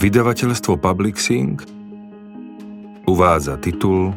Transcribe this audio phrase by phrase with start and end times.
[0.00, 1.60] Vydavateľstvo Publixing
[3.04, 4.16] uvádza titul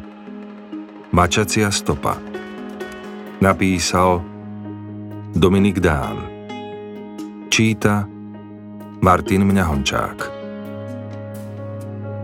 [1.12, 2.16] Mačacia stopa.
[3.44, 4.24] Napísal
[5.36, 6.24] Dominik Dán.
[7.52, 8.08] Číta
[9.04, 10.18] Martin Mňahončák.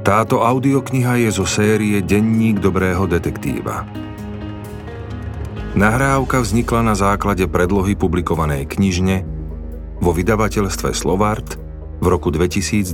[0.08, 3.84] Táto audiokniha je zo série Denník dobrého detektíva.
[5.76, 9.20] Nahrávka vznikla na základe predlohy publikovanej knižne
[10.00, 11.60] vo vydavateľstve Slovart
[12.00, 12.90] v roku 2021.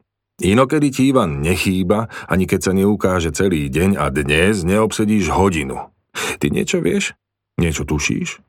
[0.42, 5.92] Inokedy ti Ivan nechýba, ani keď sa neukáže celý deň a dnes neobsedíš hodinu.
[6.40, 7.14] Ty niečo vieš?
[7.60, 8.40] Niečo tušíš?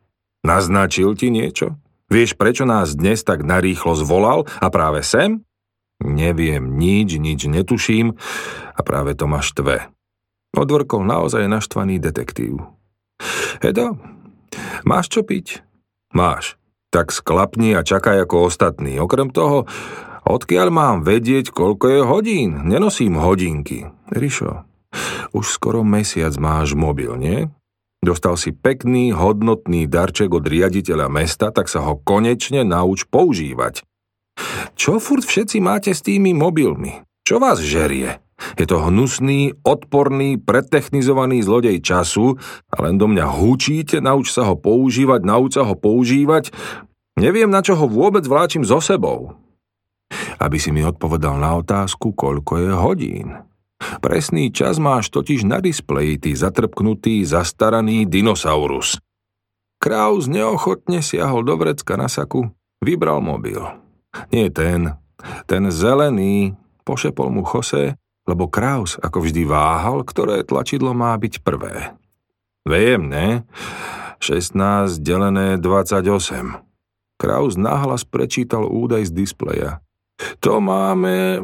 [0.41, 1.77] Naznačil ti niečo?
[2.09, 5.43] Vieš, prečo nás dnes tak narýchlo zvolal a práve sem?
[6.03, 8.17] Neviem nič, nič netuším
[8.73, 9.87] a práve to ma štve.
[10.53, 12.61] Odvorkol naozaj naštvaný detektív.
[13.63, 13.97] Edo,
[14.83, 15.63] máš čo piť?
[16.13, 16.55] Máš.
[16.93, 19.01] Tak sklapni a čakaj ako ostatní.
[19.01, 19.65] Okrem toho,
[20.29, 22.49] odkiaľ mám vedieť, koľko je hodín?
[22.69, 23.89] Nenosím hodinky.
[24.13, 24.61] Rišo,
[25.33, 27.49] už skoro mesiac máš mobil, nie?
[28.03, 33.81] Dostal si pekný, hodnotný darček od riaditeľa mesta, tak sa ho konečne nauč používať.
[34.75, 36.99] Čo furt všetci máte s tými mobilmi?
[37.23, 38.19] Čo vás žerie?
[38.59, 42.37] Je to hnusný, odporný, pretechnizovaný zlodej času
[42.69, 46.51] a len do mňa hučíte, nauč sa ho používať, nauč sa ho používať.
[47.19, 49.37] Neviem, na čo ho vôbec vláčim so sebou.
[50.41, 53.27] Aby si mi odpovedal na otázku, koľko je hodín.
[53.99, 58.97] Presný čas máš totiž na displeji, ty zatrpknutý, zastaraný dinosaurus.
[59.83, 62.47] Kraus neochotne siahol do vrecka na saku,
[62.79, 63.59] vybral mobil.
[64.31, 64.95] Nie ten,
[65.43, 66.55] ten zelený,
[66.87, 71.95] pošepol mu Jose, lebo Kraus ako vždy váhal, ktoré tlačidlo má byť prvé.
[72.63, 73.43] Viem, ne?
[74.23, 76.63] 16 delené 28.
[77.19, 79.83] Kraus nahlas prečítal údaj z displeja.
[80.39, 81.43] To máme...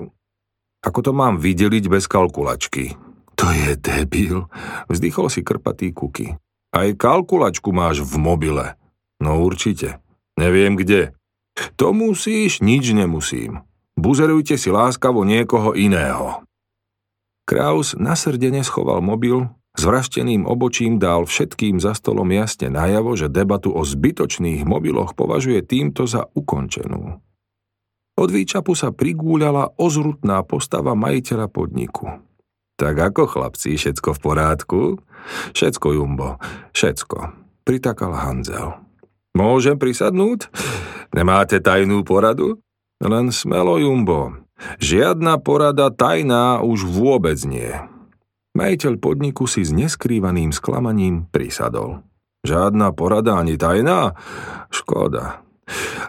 [0.79, 2.96] Ako to mám vydeliť bez kalkulačky?
[3.35, 4.47] To je debil.
[4.88, 6.40] Vzdychol si krpatý kuky.
[6.72, 8.79] Aj kalkulačku máš v mobile.
[9.19, 10.00] No určite.
[10.40, 11.11] Neviem kde.
[11.75, 13.59] To musíš, nič nemusím.
[14.00, 16.47] Buzerujte si láskavo niekoho iného.
[17.49, 23.73] Kraus nasrdene schoval mobil, s vrašteným obočím dal všetkým za stolom jasne najavo, že debatu
[23.73, 27.17] o zbytočných mobiloch považuje týmto za ukončenú.
[28.21, 32.21] Od výčapu sa prigúľala ozrutná postava majiteľa podniku.
[32.77, 34.81] Tak ako chlapci, všetko v porádku?
[35.57, 36.37] Všetko, Jumbo,
[36.78, 37.34] všetko,
[37.66, 38.78] pritakal Hanzel.
[39.34, 40.53] Môžem prisadnúť?
[41.17, 42.61] Nemáte tajnú poradu?
[43.02, 44.37] Len smelo, Jumbo.
[44.79, 47.72] Žiadna porada tajná už vôbec nie.
[48.58, 52.03] Majiteľ podniku si s neskrývaným sklamaním prisadol.
[52.44, 54.16] Žiadna porada ani tajná?
[54.72, 55.44] Škoda.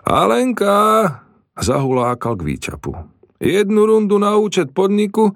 [0.06, 0.76] Alenka,
[1.58, 2.92] zahulákal k výčapu.
[3.40, 5.34] Jednu rundu na účet podniku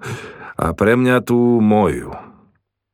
[0.55, 2.15] a pre mňa tú moju.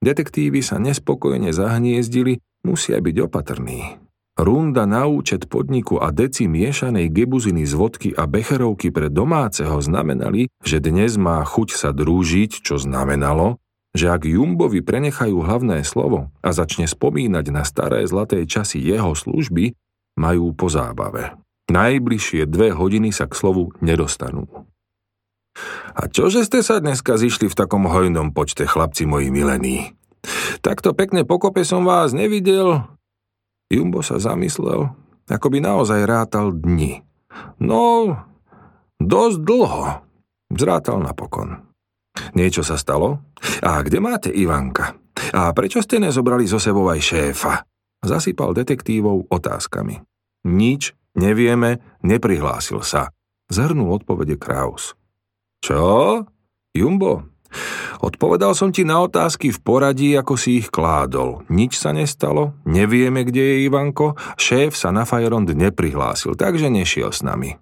[0.01, 4.00] Detektívy sa nespokojne zahniezdili, musia byť opatrní.
[4.41, 10.49] Runda na účet podniku a deci miešanej gebuziny z vodky a becherovky pre domáceho znamenali,
[10.65, 13.61] že dnes má chuť sa drúžiť, čo znamenalo,
[13.93, 19.77] že ak Jumbovi prenechajú hlavné slovo a začne spomínať na staré zlaté časy jeho služby,
[20.17, 21.37] majú po zábave.
[21.69, 24.49] Najbližšie dve hodiny sa k slovu nedostanú.
[25.93, 29.93] A čože ste sa dneska zišli v takom hojnom počte, chlapci moji milení?
[30.65, 32.89] Takto pekne pokope som vás nevidel.
[33.71, 34.91] Jumbo sa zamyslel,
[35.31, 36.99] ako by naozaj rátal dni.
[37.63, 38.11] No,
[38.99, 40.03] dosť dlho.
[40.51, 41.63] Zrátal napokon.
[42.35, 43.23] Niečo sa stalo?
[43.63, 44.99] A kde máte Ivanka?
[45.31, 47.63] A prečo ste nezobrali zo sebou aj šéfa?
[48.03, 50.03] Zasypal detektívov otázkami.
[50.51, 53.15] Nič nevieme, neprihlásil sa.
[53.47, 54.99] Zhrnul odpovede Kraus.
[55.63, 56.19] Čo?
[56.75, 57.30] Jumbo?
[58.01, 61.45] Odpovedal som ti na otázky v poradí, ako si ich kládol.
[61.51, 67.21] Nič sa nestalo, nevieme, kde je Ivanko, šéf sa na Fajrond neprihlásil, takže nešiel s
[67.21, 67.55] nami.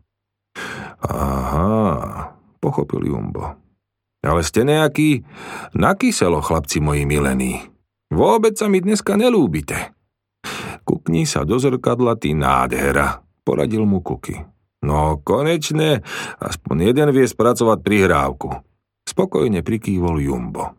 [1.04, 3.56] Aha, pochopil Jumbo.
[4.20, 5.24] Ale ste nejaký
[5.72, 7.64] nakyselo, chlapci moji milení.
[8.12, 9.96] Vôbec sa mi dneska nelúbite.
[10.84, 14.42] Kukni sa do zrkadla, ty nádhera, poradil mu Kuky.
[14.80, 16.02] No konečne,
[16.40, 18.69] aspoň jeden vie spracovať prihrávku.
[19.10, 20.78] Spokojne prikývol Jumbo.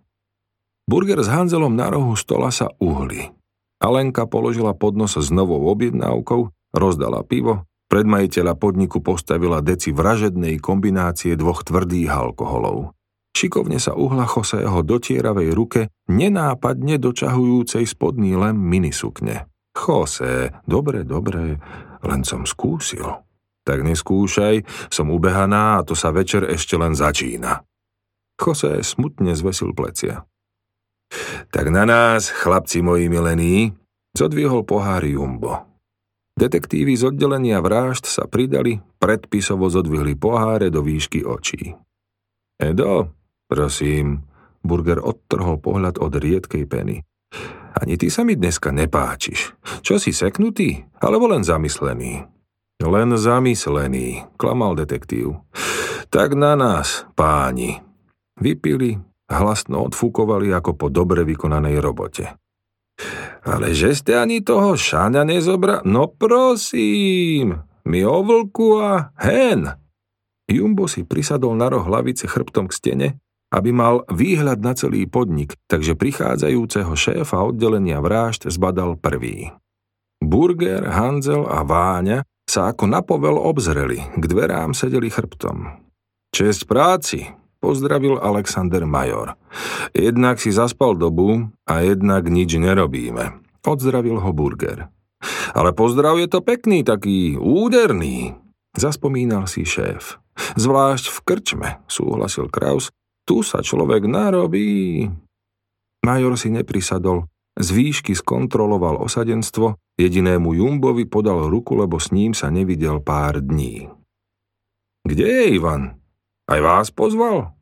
[0.87, 3.27] Burger s Hanzelom na rohu stola sa uhli.
[3.83, 8.07] Alenka položila podnos s novou objednávkou, rozdala pivo, pred
[8.55, 12.95] podniku postavila deci vražednej kombinácie dvoch tvrdých alkoholov.
[13.35, 19.51] Šikovne sa uhla Choseho dotieravej ruke, nenápadne dočahujúcej spodný lem minisukne.
[19.75, 21.59] Chose, dobre, dobre,
[22.07, 23.27] len som skúsil.
[23.67, 27.67] Tak neskúšaj, som ubehaná a to sa večer ešte len začína.
[28.41, 30.25] Chose smutne zvesil plecia.
[31.53, 33.77] Tak na nás, chlapci moji milení,
[34.17, 35.69] zodvihol pohár Jumbo.
[36.41, 41.77] Detektívy z oddelenia vražd sa pridali, predpisovo zodvihli poháre do výšky očí.
[42.57, 43.13] Edo,
[43.45, 44.25] prosím,
[44.65, 46.97] Burger odtrhol pohľad od riedkej peny.
[47.77, 49.53] Ani ty sa mi dneska nepáčiš.
[49.85, 52.25] Čo si seknutý, alebo len zamyslený?
[52.81, 55.45] Len zamyslený, klamal detektív.
[56.09, 57.90] Tak na nás, páni.
[58.41, 58.97] Vypili,
[59.29, 62.35] hlasno odfúkovali ako po dobre vykonanej robote.
[63.45, 65.81] Ale že ste ani toho šáňa nezobra...
[65.85, 69.71] No prosím, mi o vlku a hen.
[70.51, 73.09] Jumbo si prisadol na roh hlavice chrbtom k stene,
[73.55, 79.55] aby mal výhľad na celý podnik, takže prichádzajúceho šéfa oddelenia vražd zbadal prvý.
[80.21, 85.87] Burger, Hanzel a Váňa sa ako napovel obzreli, k dverám sedeli chrbtom.
[86.35, 87.27] Česť práci,
[87.61, 89.37] pozdravil Alexander Major.
[89.93, 93.45] Jednak si zaspal dobu a jednak nič nerobíme.
[93.63, 94.89] Odzdravil ho Burger.
[95.53, 98.33] Ale pozdrav je to pekný, taký úderný,
[98.73, 100.17] zaspomínal si šéf.
[100.57, 102.89] Zvlášť v krčme, súhlasil Kraus.
[103.29, 105.13] Tu sa človek narobí.
[106.01, 107.29] Major si neprisadol,
[107.61, 113.93] z výšky skontroloval osadenstvo, jedinému Jumbovi podal ruku, lebo s ním sa nevidel pár dní.
[115.05, 116.00] Kde je Ivan?
[116.51, 117.55] Aj vás pozval?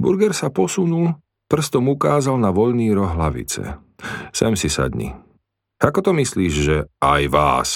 [0.00, 1.20] Burger sa posunul,
[1.52, 3.76] prstom ukázal na voľný roh hlavice.
[4.32, 5.12] Sem si sadni.
[5.76, 7.70] Ako to myslíš, že aj vás?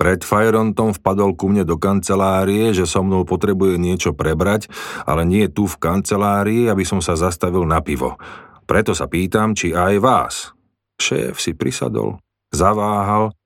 [0.00, 4.72] Pred Fajrontom vpadol ku mne do kancelárie, že so mnou potrebuje niečo prebrať,
[5.04, 8.16] ale nie tu v kancelárii, aby som sa zastavil na pivo.
[8.64, 10.34] Preto sa pýtam, či aj vás.
[10.96, 12.16] Šéf si prisadol,
[12.56, 13.36] zaváhal.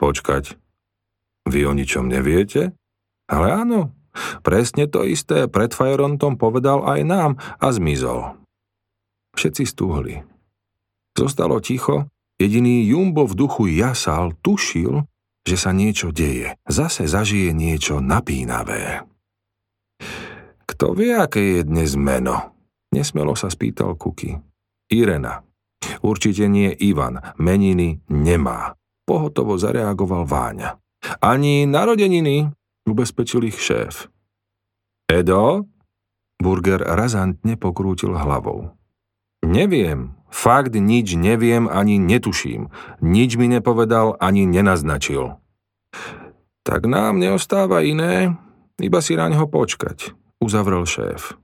[0.00, 0.56] Počkať,
[1.52, 2.72] vy o ničom neviete?
[3.28, 3.99] Ale áno,
[4.46, 8.36] presne to isté pred Fajrontom povedal aj nám a zmizol.
[9.34, 10.26] Všetci stúhli.
[11.14, 15.06] Zostalo ticho, jediný Jumbo v duchu jasal, tušil,
[15.44, 16.56] že sa niečo deje.
[16.68, 19.04] Zase zažije niečo napínavé.
[20.68, 22.56] Kto vie, aké je dnes meno?
[22.94, 24.38] Nesmelo sa spýtal Kuky.
[24.90, 25.44] Irena.
[26.02, 28.74] Určite nie Ivan, meniny nemá.
[29.06, 30.76] Pohotovo zareagoval Váňa.
[31.24, 32.52] Ani narodeniny,
[32.90, 34.10] ubezpečil ich šéf.
[35.10, 35.66] Edo?
[36.40, 38.72] Burger razantne pokrútil hlavou.
[39.44, 42.72] Neviem, fakt nič neviem ani netuším.
[43.00, 45.36] Nič mi nepovedal ani nenaznačil.
[46.64, 48.36] Tak nám neostáva iné,
[48.78, 51.34] iba si na neho počkať, uzavrel šéf.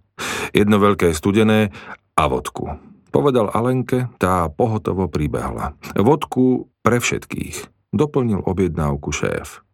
[0.54, 1.74] Jedno veľké studené
[2.16, 2.78] a vodku.
[3.12, 5.76] Povedal Alenke, tá pohotovo pribehla.
[5.96, 7.68] Vodku pre všetkých.
[7.96, 9.65] Doplnil objednávku šéf.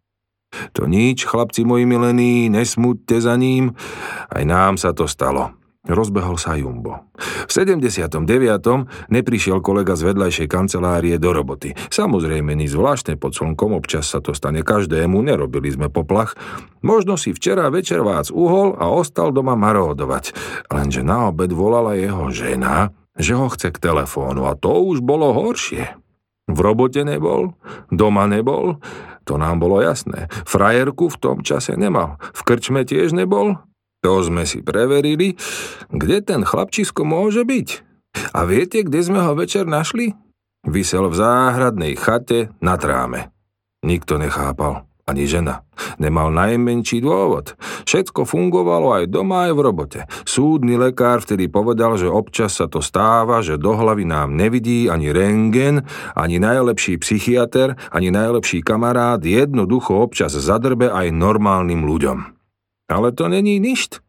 [0.77, 3.75] To nič, chlapci moji milení, nesmúďte za ním.
[4.29, 5.57] Aj nám sa to stalo.
[5.83, 7.11] Rozbehol sa Jumbo.
[7.19, 8.23] V 79.
[9.11, 11.75] neprišiel kolega z vedľajšej kancelárie do roboty.
[11.75, 16.39] Samozrejme, ni zvláštne pod slnkom, občas sa to stane každému, nerobili sme poplach.
[16.87, 20.31] Možno si včera večer vás uhol a ostal doma maródovať.
[20.71, 25.35] Lenže na obed volala jeho žena, že ho chce k telefónu a to už bolo
[25.35, 26.02] horšie.
[26.51, 27.55] V robote nebol,
[27.87, 28.83] doma nebol,
[29.23, 30.27] to nám bolo jasné.
[30.43, 33.63] Frajerku v tom čase nemal, v krčme tiež nebol,
[34.03, 35.39] To sme si preverili,
[35.87, 37.67] kde ten chlapčisko môže byť.
[38.35, 40.11] A viete, kde sme ho večer našli?
[40.67, 43.31] Vysel v záhradnej chate na tráme.
[43.83, 45.67] Nikto nechápal, ani žena.
[45.99, 47.59] Nemal najmenší dôvod.
[47.83, 49.99] Všetko fungovalo aj doma, aj v robote.
[50.23, 55.11] Súdny lekár vtedy povedal, že občas sa to stáva, že do hlavy nám nevidí ani
[55.11, 55.83] rengen,
[56.15, 62.17] ani najlepší psychiatr, ani najlepší kamarát, jednoducho občas zadrbe aj normálnym ľuďom.
[62.87, 63.99] Ale to není ništ.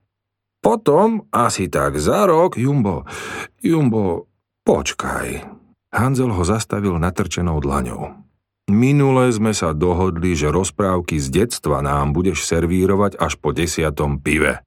[0.64, 3.04] Potom, asi tak za rok, Jumbo,
[3.60, 4.30] Jumbo,
[4.64, 5.44] počkaj.
[5.92, 8.24] Hanzel ho zastavil natrčenou dlaňou.
[8.64, 14.64] Minule sme sa dohodli, že rozprávky z detstva nám budeš servírovať až po desiatom pive.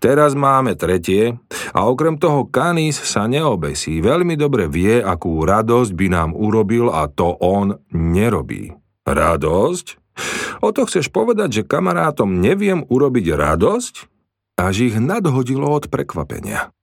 [0.00, 1.36] Teraz máme tretie
[1.76, 4.00] a okrem toho Kanis sa neobesí.
[4.00, 8.72] Veľmi dobre vie, akú radosť by nám urobil a to on nerobí.
[9.04, 9.86] Radosť?
[10.64, 13.94] O to chceš povedať, že kamarátom neviem urobiť radosť?
[14.58, 16.74] Až ich nadhodilo od prekvapenia.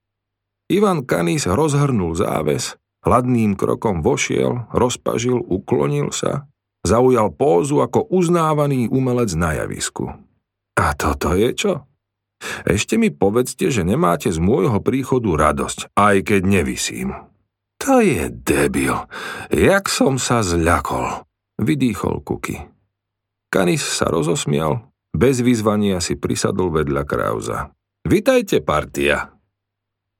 [0.72, 6.50] Ivan Kanis rozhrnul záves, hladným krokom vošiel, rozpažil, uklonil sa,
[6.82, 10.10] zaujal pózu ako uznávaný umelec na javisku.
[10.76, 11.72] A toto je čo?
[12.68, 17.16] Ešte mi povedzte, že nemáte z môjho príchodu radosť, aj keď nevisím.
[17.80, 19.08] To je debil.
[19.48, 21.24] Jak som sa zľakol.
[21.56, 22.60] Vydýchol Kuky.
[23.48, 27.72] Kanis sa rozosmial, bez vyzvania si prisadol vedľa Krauza.
[28.04, 29.32] Vitajte, partia!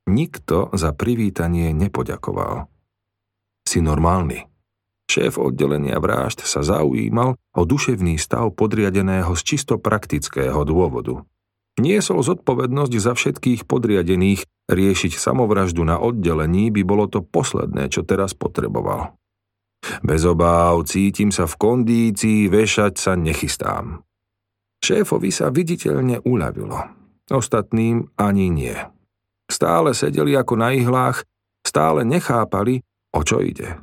[0.06, 2.75] Nikto za privítanie nepoďakoval.
[3.66, 4.46] Si normálny.
[5.10, 11.26] Šéf oddelenia vražd sa zaujímal o duševný stav podriadeného z čisto praktického dôvodu.
[11.76, 18.32] Niesol zodpovednosť za všetkých podriadených, riešiť samovraždu na oddelení by bolo to posledné, čo teraz
[18.32, 19.12] potreboval.
[20.02, 24.02] Bez obáv cítim sa v kondícii, vešať sa nechystám.
[24.80, 26.78] Šéfovi sa viditeľne uľavilo.
[27.30, 28.76] Ostatným ani nie.
[29.46, 31.22] Stále sedeli ako na ihlách,
[31.62, 32.82] stále nechápali,
[33.16, 33.80] o čo ide.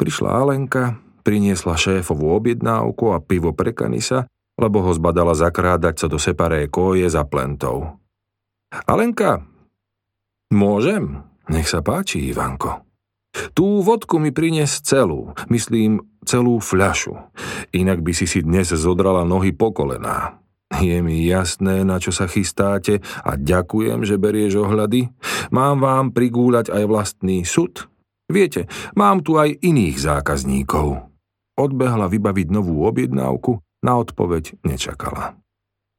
[0.00, 4.26] Prišla Alenka, priniesla šéfovú objednávku a pivo pre Kanisa,
[4.56, 8.00] lebo ho zbadala zakrádať sa do separé koje za plentou.
[8.88, 9.44] Alenka,
[10.50, 11.22] môžem?
[11.46, 12.82] Nech sa páči, Ivanko.
[13.52, 17.18] Tú vodku mi prinies celú, myslím celú fľašu.
[17.74, 20.38] Inak by si si dnes zodrala nohy po kolená.
[20.74, 25.12] Je mi jasné, na čo sa chystáte a ďakujem, že berieš ohľady.
[25.54, 27.86] Mám vám prigúľať aj vlastný sud?
[28.30, 28.66] Viete,
[28.96, 31.12] mám tu aj iných zákazníkov.
[31.54, 35.36] Odbehla vybaviť novú objednávku, na odpoveď nečakala.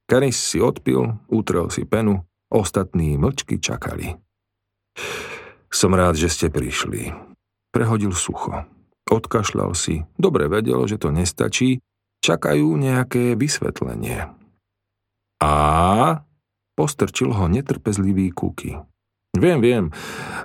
[0.09, 4.17] Karis si odpil, utrel si penu, ostatní mlčky čakali.
[5.69, 7.13] Som rád, že ste prišli.
[7.69, 8.65] Prehodil sucho.
[9.05, 11.77] Odkašľal si, dobre vedel, že to nestačí,
[12.25, 14.33] čakajú nejaké vysvetlenie.
[15.45, 15.53] A
[16.73, 18.81] postrčil ho netrpezlivý kuky.
[19.35, 19.85] Viem, viem,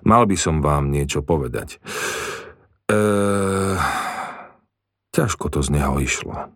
[0.02, 1.78] mal by som vám niečo povedať.
[2.90, 3.78] Eee,
[5.14, 6.50] ťažko to z neho išlo.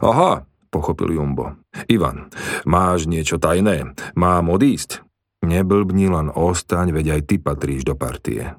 [0.00, 1.58] Aha, pochopil Jumbo.
[1.90, 2.30] Ivan,
[2.62, 3.94] máš niečo tajné?
[4.14, 5.02] Mám odísť?
[5.40, 8.54] Neblbni len ostaň, veď aj ty patríš do partie.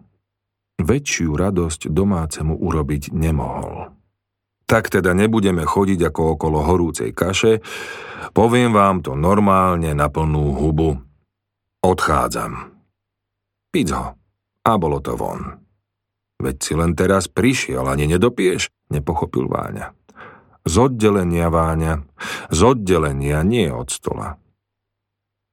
[0.82, 3.94] Väčšiu radosť domácemu urobiť nemohol.
[4.66, 7.62] Tak teda nebudeme chodiť ako okolo horúcej kaše,
[8.32, 10.98] poviem vám to normálne na plnú hubu.
[11.84, 12.71] Odchádzam.
[13.72, 14.20] Pic ho.
[14.62, 15.58] A bolo to von.
[16.44, 19.96] Veď si len teraz prišiel, ani nedopieš, nepochopil Váňa.
[20.68, 22.04] Z oddelenia, Váňa.
[22.52, 24.38] Z oddelenia, nie od stola.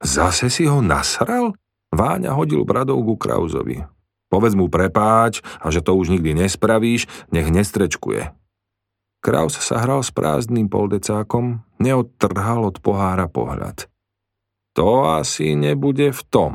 [0.03, 1.55] Zase si ho nasral?
[1.95, 3.81] Váňa hodil bradou ku Krauzovi.
[4.29, 8.35] Povedz mu prepáč a že to už nikdy nespravíš, nech nestrečkuje.
[9.25, 13.89] Kraus sa hral s prázdnym poldecákom, neodtrhal od pohára pohľad.
[14.77, 16.53] To asi nebude v tom,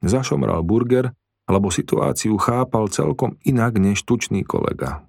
[0.00, 1.12] Zašomral Burger,
[1.50, 5.04] lebo situáciu chápal celkom inak než tučný kolega.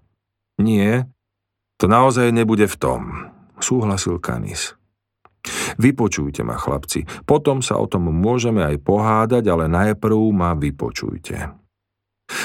[0.60, 1.08] Nie,
[1.82, 3.02] to naozaj nebude v tom,
[3.58, 4.78] súhlasil Kanis.
[5.82, 11.50] Vypočujte ma, chlapci, potom sa o tom môžeme aj pohádať, ale najprv ma vypočujte.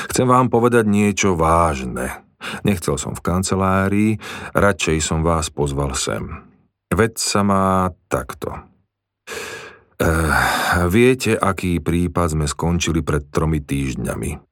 [0.09, 2.25] Chcem vám povedať niečo vážne.
[2.65, 4.11] Nechcel som v kancelárii,
[4.57, 6.25] radšej som vás pozval sem.
[6.93, 8.55] Veď sa má takto.
[9.97, 14.47] Uh, viete, aký prípad sme skončili pred tromi týždňami?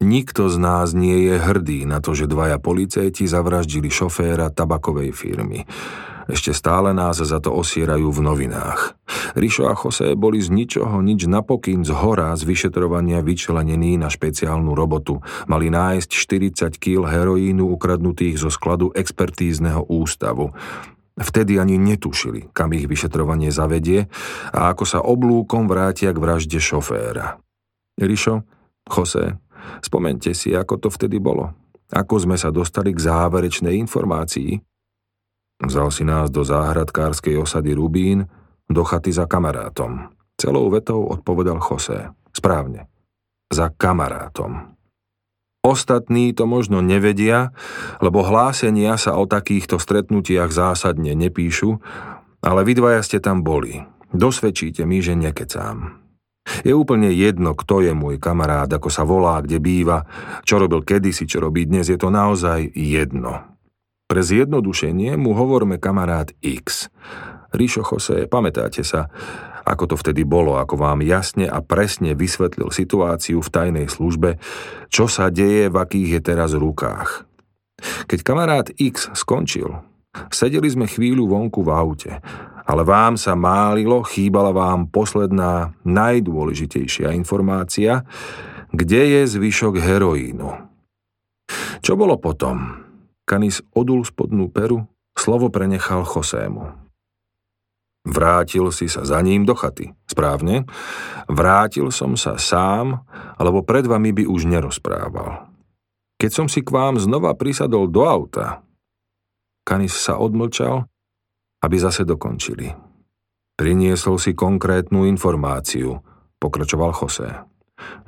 [0.00, 5.68] Nikto z nás nie je hrdý na to, že dvaja policajti zavraždili šoféra tabakovej firmy.
[6.24, 8.96] Ešte stále nás za to osierajú v novinách.
[9.36, 14.72] Rišo a Jose boli z ničoho nič napokyn z hora z vyšetrovania vyčlenení na špeciálnu
[14.72, 15.20] robotu.
[15.50, 16.08] Mali nájsť
[16.72, 20.56] 40 kg heroínu ukradnutých zo skladu expertízneho ústavu.
[21.20, 24.08] Vtedy ani netušili, kam ich vyšetrovanie zavedie
[24.56, 27.36] a ako sa oblúkom vrátia k vražde šoféra.
[28.00, 28.40] Rišo,
[28.88, 29.36] Jose,
[29.84, 31.52] spomente si, ako to vtedy bolo.
[31.92, 34.56] Ako sme sa dostali k záverečnej informácii.
[35.60, 38.24] Vzal si nás do záhradkárskej osady Rubín,
[38.64, 40.08] do chaty za kamarátom.
[40.40, 42.08] Celou vetou odpovedal Jose.
[42.32, 42.88] Správne.
[43.52, 44.79] Za kamarátom.
[45.60, 47.52] Ostatní to možno nevedia,
[48.00, 51.76] lebo hlásenia sa o takýchto stretnutiach zásadne nepíšu,
[52.40, 53.84] ale vy dvaja ste tam boli.
[54.10, 56.00] Dosvedčíte mi, že nekecám.
[56.64, 60.08] Je úplne jedno, kto je môj kamarát, ako sa volá, kde býva,
[60.48, 63.44] čo robil kedysi, čo robí dnes, je to naozaj jedno.
[64.08, 66.88] Pre zjednodušenie mu hovorme kamarát X.
[67.52, 69.12] Ríšo Jose, pamätáte sa,
[69.70, 74.42] ako to vtedy bolo, ako vám jasne a presne vysvetlil situáciu v tajnej službe,
[74.90, 77.30] čo sa deje, v akých je teraz rukách.
[78.10, 79.78] Keď kamarát X skončil,
[80.34, 82.12] sedeli sme chvíľu vonku v aute,
[82.66, 88.02] ale vám sa málilo, chýbala vám posledná, najdôležitejšia informácia,
[88.74, 90.50] kde je zvyšok heroínu.
[91.80, 92.86] Čo bolo potom?
[93.26, 96.89] Kanis odul spodnú peru, slovo prenechal Chosému.
[98.00, 99.92] Vrátil si sa za ním do chaty.
[100.08, 100.64] Správne?
[101.28, 103.04] Vrátil som sa sám,
[103.36, 105.52] lebo pred vami by už nerozprával.
[106.16, 108.64] Keď som si k vám znova prisadol do auta,
[109.64, 110.88] Kanis sa odmlčal,
[111.60, 112.72] aby zase dokončili.
[113.60, 116.00] Priniesol si konkrétnu informáciu,
[116.40, 117.28] pokračoval Jose.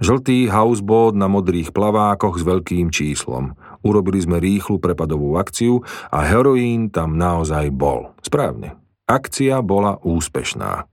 [0.00, 3.56] Žltý houseboat na modrých plavákoch s veľkým číslom.
[3.84, 8.12] Urobili sme rýchlu prepadovú akciu a heroín tam naozaj bol.
[8.20, 8.81] Správne.
[9.12, 10.88] Akcia bola úspešná.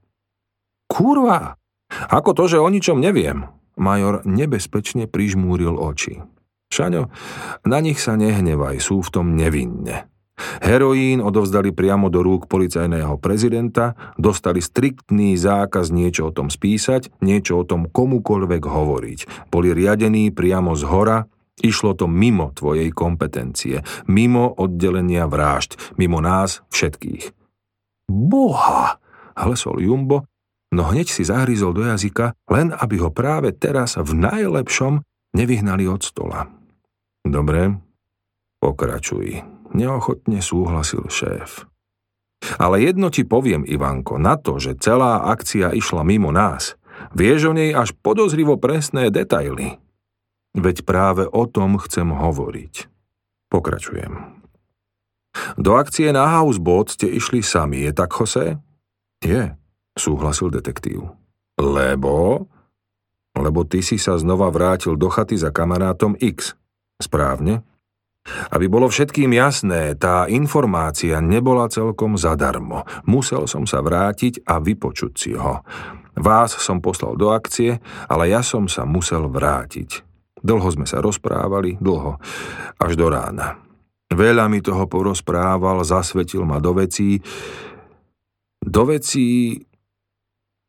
[0.92, 1.56] Kurva!
[2.12, 3.48] Ako to, že o ničom neviem?
[3.80, 6.20] Major nebezpečne prižmúril oči.
[6.68, 7.08] Šaňo,
[7.64, 10.04] na nich sa nehnevaj, sú v tom nevinne.
[10.60, 17.64] Heroín odovzdali priamo do rúk policajného prezidenta, dostali striktný zákaz niečo o tom spísať, niečo
[17.64, 19.48] o tom komukoľvek hovoriť.
[19.48, 21.24] Boli riadení priamo z hora,
[21.64, 23.80] išlo to mimo tvojej kompetencie,
[24.12, 27.39] mimo oddelenia vražd, mimo nás všetkých.
[28.10, 28.98] Boha,
[29.38, 30.26] hlesol Jumbo,
[30.74, 35.06] no hneď si zahryzol do jazyka, len aby ho práve teraz v najlepšom
[35.38, 36.50] nevyhnali od stola.
[37.22, 37.78] Dobre,
[38.58, 39.46] pokračuj.
[39.70, 41.70] Neochotne súhlasil šéf.
[42.58, 46.74] Ale jedno ti poviem, Ivanko, na to, že celá akcia išla mimo nás,
[47.14, 49.78] vieš o nej až podozrivo presné detaily.
[50.56, 52.90] Veď práve o tom chcem hovoriť.
[53.52, 54.39] Pokračujem.
[55.54, 58.58] Do akcie na houseboat ste išli sami, je tak, Jose?
[59.22, 59.54] Je,
[59.94, 61.06] súhlasil detektív.
[61.60, 62.48] Lebo?
[63.36, 66.58] Lebo ty si sa znova vrátil do chaty za kamarátom X.
[66.98, 67.62] Správne?
[68.52, 72.84] Aby bolo všetkým jasné, tá informácia nebola celkom zadarmo.
[73.08, 75.64] Musel som sa vrátiť a vypočuť si ho.
[76.20, 80.04] Vás som poslal do akcie, ale ja som sa musel vrátiť.
[80.40, 82.20] Dlho sme sa rozprávali, dlho,
[82.76, 83.69] až do rána.
[84.10, 87.22] Veľa mi toho porozprával, zasvetil ma do vecí.
[88.60, 89.58] Do vecí...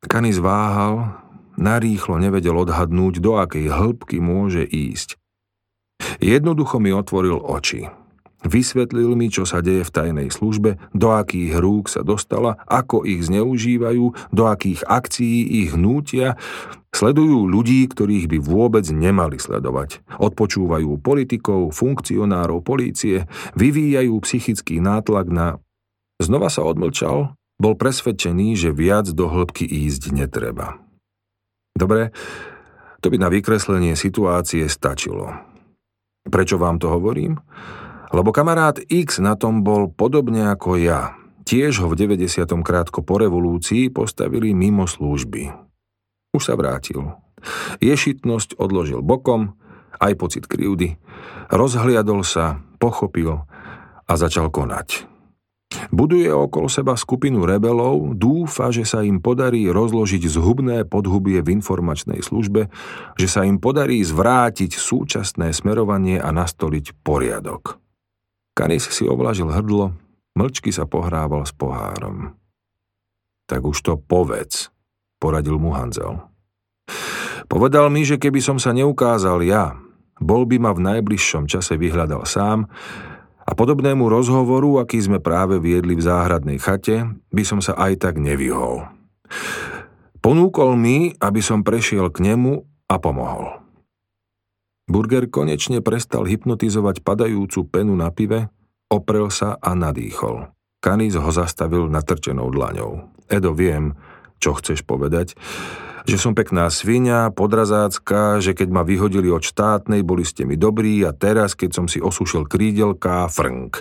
[0.02, 1.14] Kany zváhal,
[1.62, 5.14] narýchlo nevedel odhadnúť, do akej hĺbky môže ísť.
[6.18, 8.01] Jednoducho mi otvoril oči.
[8.42, 13.22] Vysvetlil mi, čo sa deje v tajnej službe, do akých rúk sa dostala, ako ich
[13.30, 16.38] zneužívajú, do akých akcií ich hnútia,
[16.92, 20.04] Sledujú ľudí, ktorých by vôbec nemali sledovať.
[20.20, 25.64] Odpočúvajú politikov, funkcionárov polície, vyvíjajú psychický nátlak na...
[26.20, 27.32] Znova sa odmlčal,
[27.64, 30.84] bol presvedčený, že viac do hĺbky ísť netreba.
[31.80, 32.12] Dobre,
[33.00, 35.32] to by na vykreslenie situácie stačilo.
[36.28, 37.40] Prečo vám to hovorím?
[38.12, 41.16] Lebo kamarát X na tom bol podobne ako ja.
[41.48, 42.44] Tiež ho v 90.
[42.62, 45.52] krátko po revolúcii postavili mimo služby.
[46.36, 47.12] Už sa vrátil.
[47.82, 49.58] Ješitnosť odložil bokom,
[49.98, 51.02] aj pocit krivdy.
[51.50, 53.44] Rozhliadol sa, pochopil
[54.06, 55.08] a začal konať.
[55.92, 62.20] Buduje okolo seba skupinu rebelov, dúfa, že sa im podarí rozložiť zhubné podhubie v informačnej
[62.20, 62.68] službe,
[63.16, 67.81] že sa im podarí zvrátiť súčasné smerovanie a nastoliť poriadok.
[68.62, 69.98] Kanis si ovlažil hrdlo,
[70.38, 72.38] mlčky sa pohrával s pohárom.
[73.50, 74.70] Tak už to povedz,
[75.18, 76.22] poradil mu Hanzel.
[77.50, 79.82] Povedal mi, že keby som sa neukázal ja,
[80.22, 82.70] bol by ma v najbližšom čase vyhľadal sám
[83.42, 88.22] a podobnému rozhovoru, aký sme práve viedli v záhradnej chate, by som sa aj tak
[88.22, 88.86] nevyhol.
[90.22, 93.58] Ponúkol mi, aby som prešiel k nemu a pomohol.
[94.92, 98.52] Burger konečne prestal hypnotizovať padajúcu penu na pive,
[98.92, 100.52] oprel sa a nadýchol.
[100.84, 103.08] Kanis ho zastavil natrčenou dlaňou.
[103.32, 103.96] Edo, viem,
[104.44, 105.40] čo chceš povedať,
[106.04, 111.00] že som pekná svinia, podrazácka, že keď ma vyhodili od štátnej, boli ste mi dobrí
[111.08, 113.80] a teraz, keď som si osúšil krídelka, frnk.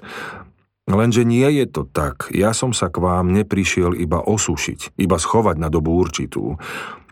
[0.90, 2.28] Lenže nie je to tak.
[2.34, 6.58] Ja som sa k vám neprišiel iba osušiť, iba schovať na dobu určitú.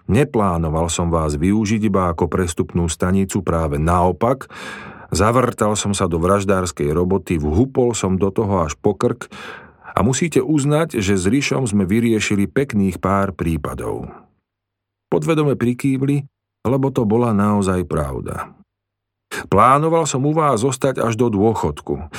[0.09, 4.49] Neplánoval som vás využiť iba ako prestupnú stanicu, práve naopak,
[5.09, 9.33] Zavrtal som sa do vraždárskej roboty, vhupol som do toho až po krk
[9.97, 14.13] a musíte uznať, že s Ríšom sme vyriešili pekných pár prípadov.
[15.09, 16.29] Podvedome prikývli,
[16.69, 18.53] lebo to bola naozaj pravda.
[19.49, 22.13] Plánoval som u vás zostať až do dôchodku,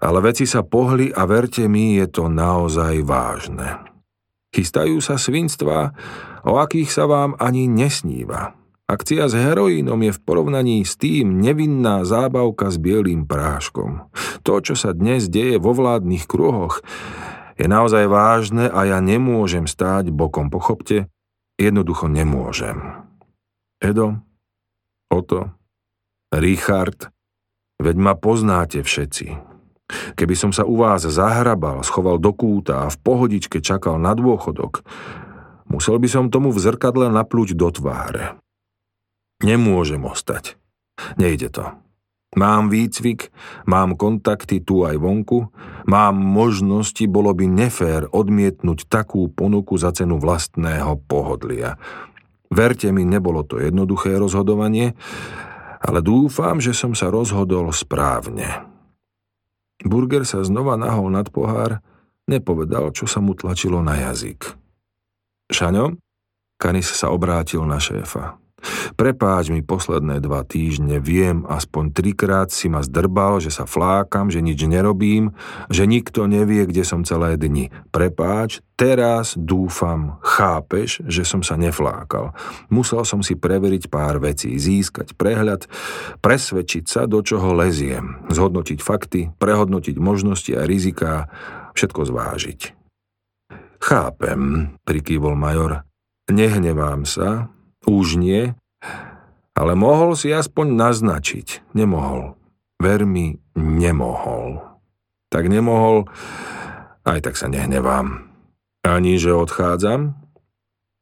[0.00, 3.91] ale veci sa pohli a verte mi, je to naozaj vážne.
[4.52, 5.96] Chystajú sa svinstva,
[6.44, 8.52] o akých sa vám ani nesníva.
[8.84, 14.12] Akcia s heroínom je v porovnaní s tým nevinná zábavka s bielým práškom.
[14.44, 16.84] To, čo sa dnes deje vo vládnych kruhoch,
[17.56, 21.08] je naozaj vážne a ja nemôžem stáť bokom, pochopte,
[21.56, 23.08] jednoducho nemôžem.
[23.80, 24.20] Edo,
[25.12, 25.52] Oto,
[26.32, 27.12] Richard,
[27.80, 29.51] veď ma poznáte všetci.
[30.14, 34.84] Keby som sa u vás zahrabal, schoval do kúta a v pohodičke čakal na dôchodok,
[35.68, 38.36] musel by som tomu v zrkadle naplúť do tváre.
[39.42, 40.54] Nemôžem ostať.
[41.18, 41.64] Nejde to.
[42.32, 43.28] Mám výcvik,
[43.68, 45.52] mám kontakty tu aj vonku,
[45.84, 51.76] mám možnosti, bolo by nefér odmietnúť takú ponuku za cenu vlastného pohodlia.
[52.48, 54.96] Verte mi, nebolo to jednoduché rozhodovanie,
[55.84, 58.71] ale dúfam, že som sa rozhodol správne.
[59.86, 61.78] Burger sa znova nahol nad pohár,
[62.26, 64.54] nepovedal, čo sa mu tlačilo na jazyk.
[65.52, 65.98] Šaňo?
[66.58, 68.41] Kanis sa obrátil na šéfa.
[68.94, 74.38] Prepáč mi posledné dva týždne, viem, aspoň trikrát si ma zdrbal, že sa flákam, že
[74.38, 75.34] nič nerobím,
[75.68, 77.74] že nikto nevie, kde som celé dni.
[77.90, 82.34] Prepáč, teraz dúfam, chápeš, že som sa neflákal.
[82.70, 85.66] Musel som si preveriť pár vecí, získať prehľad,
[86.22, 91.26] presvedčiť sa, do čoho leziem, zhodnotiť fakty, prehodnotiť možnosti a riziká,
[91.74, 92.60] všetko zvážiť.
[93.82, 95.82] Chápem, prikývol major.
[96.30, 97.50] Nehnevám sa,
[97.86, 98.54] už nie,
[99.52, 101.76] ale mohol si aspoň naznačiť.
[101.76, 102.34] Nemohol.
[102.82, 104.58] Ver mi, nemohol.
[105.30, 106.10] Tak nemohol,
[107.06, 108.28] aj tak sa nehnevám.
[108.82, 110.18] Ani, že odchádzam?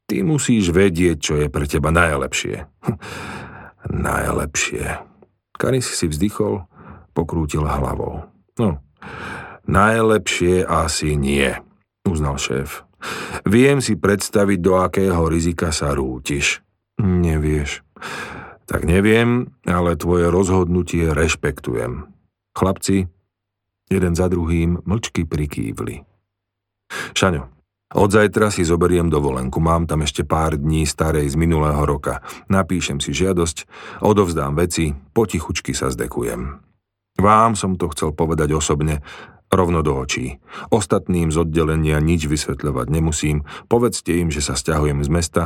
[0.05, 2.69] Ty musíš vedieť, čo je pre teba najlepšie.
[3.89, 5.01] najlepšie.
[5.57, 6.67] Karis si vzdychol,
[7.17, 8.29] pokrútil hlavou.
[8.59, 8.83] No,
[9.65, 11.49] najlepšie asi nie,
[12.05, 12.85] uznal šéf.
[13.49, 16.61] Viem si predstaviť, do akého rizika sa rútiš.
[17.01, 17.81] Nevieš.
[18.69, 22.07] Tak neviem, ale tvoje rozhodnutie rešpektujem.
[22.53, 23.09] Chlapci,
[23.89, 26.05] jeden za druhým, mlčky prikývli.
[27.17, 27.49] Šaňo,
[27.91, 32.23] od zajtra si zoberiem dovolenku, mám tam ešte pár dní starej z minulého roka.
[32.47, 33.67] Napíšem si žiadosť,
[34.05, 36.63] odovzdám veci, potichučky sa zdekujem.
[37.19, 39.03] Vám som to chcel povedať osobne,
[39.51, 40.39] rovno do očí.
[40.71, 45.43] Ostatným z oddelenia nič vysvetľovať nemusím, povedzte im, že sa stiahujem z mesta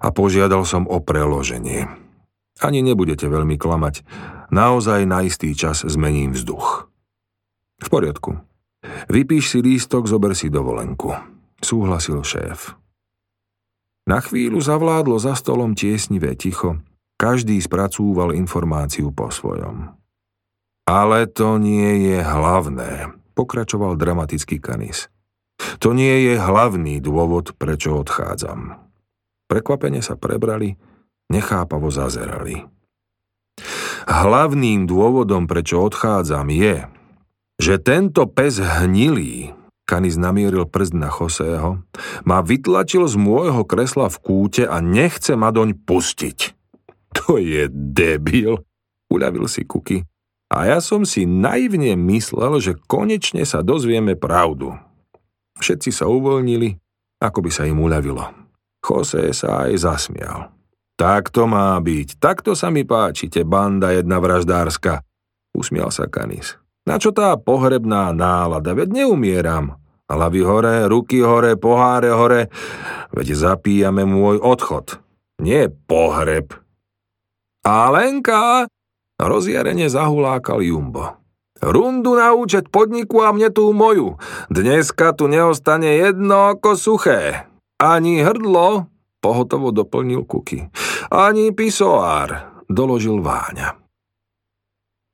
[0.00, 1.88] a požiadal som o preloženie.
[2.56, 4.00] Ani nebudete veľmi klamať,
[4.48, 6.88] naozaj na istý čas zmením vzduch.
[7.76, 8.40] V poriadku.
[9.12, 11.12] Vypíš si lístok, zober si dovolenku.
[11.60, 12.72] Súhlasil šéf.
[14.06, 16.78] Na chvíľu zavládlo za stolom tiesnivé ticho,
[17.18, 19.92] každý spracúval informáciu po svojom.
[20.86, 25.10] Ale to nie je hlavné, pokračoval dramatický kanis.
[25.82, 28.85] To nie je hlavný dôvod, prečo odchádzam.
[29.46, 30.74] Prekvapene sa prebrali,
[31.30, 32.66] nechápavo zazerali.
[34.06, 36.86] Hlavným dôvodom, prečo odchádzam, je,
[37.58, 39.54] že tento pes hnilý,
[39.86, 41.82] Kanis namieril prst na Chosého,
[42.26, 46.38] ma vytlačil z môjho kresla v kúte a nechce ma doň pustiť.
[47.22, 48.60] To je debil,
[49.08, 50.02] uľavil si Kuky
[50.46, 54.78] a ja som si naivne myslel, že konečne sa dozvieme pravdu.
[55.58, 56.78] Všetci sa uvoľnili,
[57.18, 58.45] ako by sa im uľavilo.
[58.86, 60.54] Jose sa aj zasmial.
[60.96, 65.04] Tak to má byť, takto sa mi páčite, banda jedna vraždárska,
[65.52, 66.56] usmial sa Kanis.
[66.86, 69.76] Na čo tá pohrebná nálada, veď neumieram.
[70.06, 72.46] Hlavy hore, ruky hore, poháre hore,
[73.10, 75.02] veď zapíjame môj odchod.
[75.42, 76.54] Nie pohreb.
[77.66, 78.70] A Lenka,
[79.16, 81.16] Rozjarene zahulákal Jumbo.
[81.64, 84.20] Rundu na účet podniku a mne tú moju.
[84.52, 87.48] Dneska tu neostane jedno oko suché.
[87.76, 88.88] Ani hrdlo,
[89.20, 90.64] pohotovo doplnil Kuky.
[91.12, 93.85] Ani pisoár, doložil Váňa.